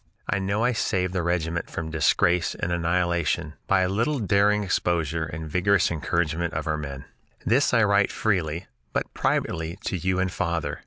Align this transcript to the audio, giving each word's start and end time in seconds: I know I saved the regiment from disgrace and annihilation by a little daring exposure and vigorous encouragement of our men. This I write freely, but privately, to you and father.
I 0.27 0.39
know 0.39 0.63
I 0.63 0.71
saved 0.71 1.13
the 1.13 1.21
regiment 1.21 1.69
from 1.69 1.91
disgrace 1.91 2.55
and 2.55 2.71
annihilation 2.71 3.53
by 3.67 3.81
a 3.81 3.87
little 3.87 4.17
daring 4.17 4.63
exposure 4.63 5.25
and 5.25 5.47
vigorous 5.47 5.91
encouragement 5.91 6.55
of 6.55 6.65
our 6.65 6.75
men. 6.75 7.05
This 7.45 7.71
I 7.71 7.83
write 7.83 8.11
freely, 8.11 8.65
but 8.93 9.13
privately, 9.13 9.77
to 9.85 9.97
you 9.97 10.17
and 10.17 10.31
father. 10.31 10.79